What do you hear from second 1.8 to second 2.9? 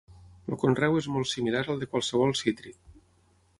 de qualsevol cítric.